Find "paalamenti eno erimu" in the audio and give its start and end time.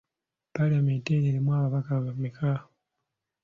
0.53-1.49